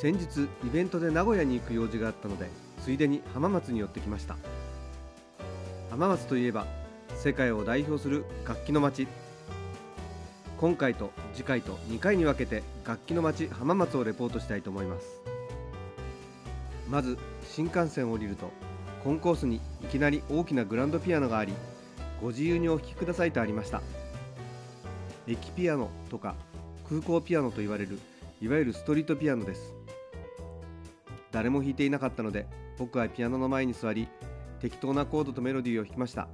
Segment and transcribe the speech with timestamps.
[0.00, 2.48] 先日イベントで名古屋に行く用事があったので
[2.84, 4.36] ついでに浜松に寄ってきました。
[5.90, 6.66] 浜松といえば
[7.16, 9.08] 世界を代表する楽器の街。
[10.56, 15.20] 今回と次回と2回に分けて楽器の街浜松をレポートしたいと思います。
[16.88, 18.52] まず新幹線を降りると
[19.02, 21.52] コンコースにいきなり大きなグランドピアノがあり
[22.22, 23.82] ご自由にお聴きくださいとありました。
[25.26, 26.36] 駅ピアノとか
[26.88, 27.98] 空港ピアノと言われる
[28.40, 29.77] いわゆるストリートピアノです。
[31.30, 32.46] 誰も弾いていなかったので
[32.78, 34.08] 僕はピアノの前に座り
[34.60, 36.28] 適当なコードとメロディーを弾きました。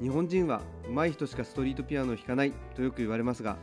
[0.00, 3.56] 日本人は上手い人しかストリートピアノを弾かないとよく言われますが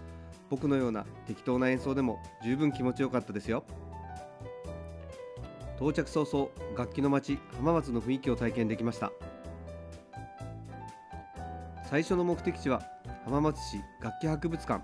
[0.49, 3.63] 僕のような適当な演奏でも十分気持ちよかったですよ。
[5.77, 9.11] 到着早々楽器の街浜松の雰囲気を体験できました。
[11.89, 12.81] 最初の目的地は
[13.25, 14.83] 浜松市楽器博物館。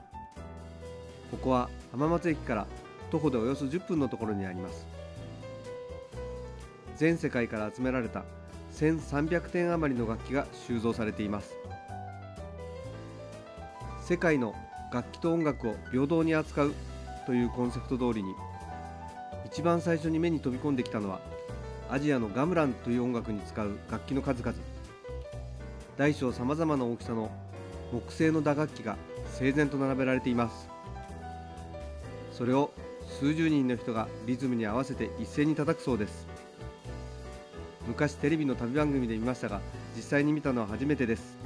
[1.32, 2.68] ここは浜松駅から
[3.12, 4.88] 徒歩でおよそ10分のところにあります。
[6.98, 8.24] 全世界から集められた
[8.74, 11.56] 1300点余りの楽器が収蔵されています。
[14.02, 14.54] 世界の
[14.92, 16.74] 楽器と音楽を平等に扱う
[17.26, 18.34] というコンセプト通りに
[19.46, 21.20] 一番最初に目に飛び込んできたのは
[21.90, 24.56] アジアのガムランという音楽に使う楽器の数々。
[25.98, 27.30] 大小さまざまな大きさの
[27.92, 28.98] 木製の打楽器が
[29.34, 30.70] 整然と並べられています。
[32.32, 32.72] それを
[33.10, 36.28] 数十人の人がリズムに合わせて一斉に叩くそうです。
[37.88, 39.62] 昔テレビの旅番組で見ましたが
[39.96, 41.38] 実際に見たのは初めてです。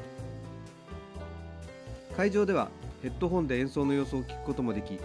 [2.15, 2.69] 会場では
[3.01, 4.99] ヘッドホンで演奏の様子を聞くこともでき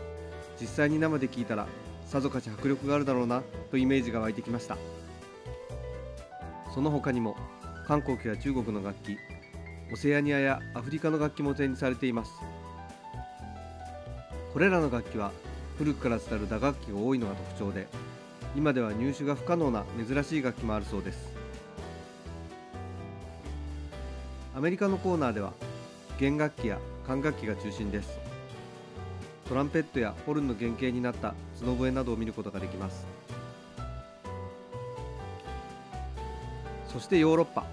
[0.61, 1.67] 実際に生で聞いたら
[2.05, 4.77] さぞかし迫力があるだろうなとイメージが湧いてきました。
[6.75, 7.37] その他にも
[7.87, 9.17] 韓国や中国の楽器
[9.93, 12.33] オセアニアやアフリカの楽器も展示されています。
[14.53, 15.33] これらの楽器は
[15.79, 17.87] 古くから伝わる打楽器が多いのが特徴で
[18.57, 21.37] 今では入手が不可能な珍しい楽器もあるそうです。
[24.57, 25.53] アメリカのコーナーでは
[26.19, 28.19] 弦楽器や管楽器が中心です。
[29.49, 33.07] トランペットやホルンの原型になった角笛などを見ることができます。
[36.93, 37.65] そしてヨーロッパ。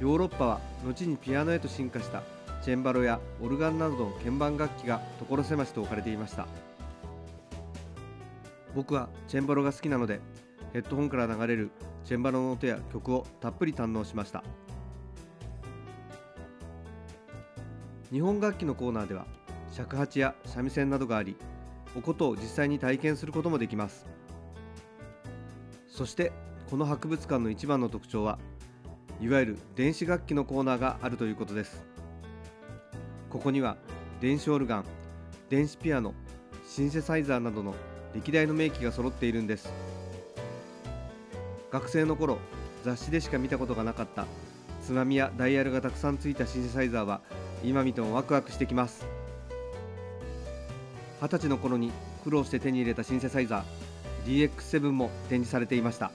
[0.00, 2.22] ヨーロッパは後にピアノへと進化した
[2.62, 6.46] チェンバロやオルガンなどの鍵盤楽器が所狭しと置かれていました。
[8.74, 10.20] 僕はチェンバロが好きなので
[10.72, 11.70] ヘッドホンから流れる
[12.04, 14.44] チェンバロの音や曲をたっぷり堪能しました。
[18.12, 19.26] 日本楽器のコーナーでは
[19.72, 21.36] 尺八や三味線などがあり
[21.96, 24.06] お琴を実際に体験することもできます。
[25.88, 26.32] そして
[26.70, 28.38] この博物館の一番の特徴は
[29.20, 31.84] いわゆる電子楽器のコーナーがあるということです。
[33.30, 33.76] ここには
[34.20, 34.84] 電子オルガン
[35.48, 36.14] 電子ピアノ
[36.68, 37.76] シンセサイザーなどの
[38.12, 39.72] 歴代の名機が揃っているんです。
[41.70, 42.38] 学生の頃
[42.84, 44.26] 雑誌でしか見たことがなかった
[44.82, 47.20] 津波やダイヤルがたくさんついたシンセサイザーは
[47.62, 49.06] 今見てもワクワクしてきます。
[51.22, 51.92] 二十歳の頃に
[52.24, 56.10] 苦労して手に入れたシンセサイザー DX7 も展示されていました。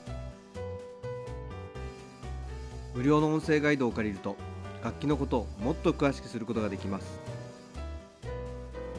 [2.94, 4.36] 無料の音声ガイドを借りると
[4.86, 7.18] 楽器のことをもっと詳しくすることができます。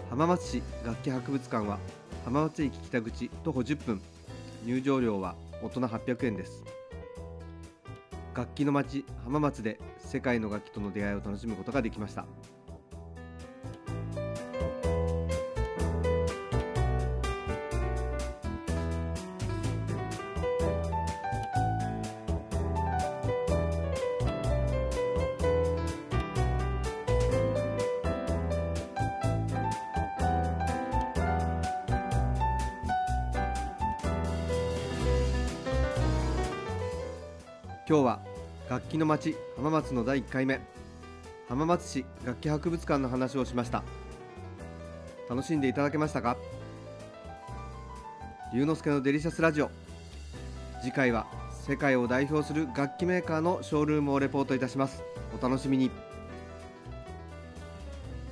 [0.09, 1.79] 浜松市楽器博物館は
[2.25, 4.01] 浜松駅北口徒歩10分。
[4.65, 6.65] 入場料は大人800円です。
[8.35, 12.25] 楽器の街浜松で世界の楽器との出会いを楽しむことができました。
[37.89, 38.19] 今日は
[38.69, 40.60] 楽器の街浜松の第1回目。
[41.48, 43.81] 浜松市楽器博物館の話をしました。
[45.30, 46.36] 楽しんでいただけましたか？
[48.54, 49.72] 龍之介のデリシャスラジオ。
[50.81, 51.28] 次回は
[51.66, 55.01] 世界を代表する楽器メーカーのショールームをレポートいたします。
[55.39, 55.89] お楽しみに。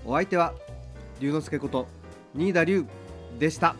[0.03, 0.53] お相手は
[1.21, 1.87] 龍之介こと
[2.33, 2.85] 新田龍
[3.39, 3.77] でした。